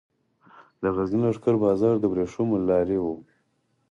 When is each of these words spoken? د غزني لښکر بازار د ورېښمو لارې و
د 0.81 0.83
غزني 0.95 1.21
لښکر 1.25 1.55
بازار 1.65 1.95
د 1.99 2.05
ورېښمو 2.11 2.57
لارې 2.69 2.97
و 3.01 3.05